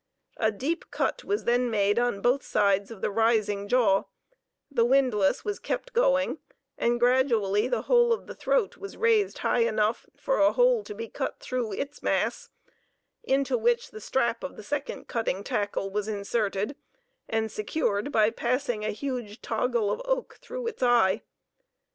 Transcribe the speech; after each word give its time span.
A 0.37 0.51
deep 0.51 0.89
cut 0.89 1.23
was 1.23 1.43
then 1.43 1.69
made 1.69 1.99
on 1.99 2.21
both 2.23 2.41
sides 2.41 2.89
of 2.89 3.01
the 3.01 3.11
rising 3.11 3.67
jaw, 3.67 4.05
the 4.71 4.83
windlass 4.83 5.45
was 5.45 5.59
kept 5.59 5.93
going, 5.93 6.39
and 6.75 6.99
gradually 6.99 7.67
the 7.67 7.83
whole 7.83 8.11
of 8.11 8.25
the 8.25 8.33
throat 8.33 8.77
was 8.77 8.97
raised 8.97 9.37
high 9.45 9.59
enough 9.59 10.07
for 10.17 10.39
a 10.39 10.53
hole 10.53 10.83
to 10.85 10.95
be 10.95 11.07
cut 11.07 11.39
through 11.39 11.73
its 11.73 12.01
mass, 12.01 12.49
into 13.23 13.55
which 13.55 13.91
the 13.91 14.01
strap 14.01 14.43
of 14.43 14.55
the 14.55 14.63
second 14.63 15.07
cutting 15.07 15.43
tackle 15.43 15.91
was 15.91 16.07
inserted, 16.07 16.75
and 17.29 17.51
secured 17.51 18.11
by 18.11 18.31
passing 18.31 18.83
a 18.83 18.89
huge 18.89 19.39
toggle 19.43 19.91
of 19.91 20.01
oak 20.05 20.39
through 20.41 20.65
its 20.65 20.81
eye. 20.81 21.21